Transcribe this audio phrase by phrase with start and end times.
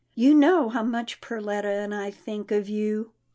[0.25, 3.11] "You know how much Perletta and I think of you."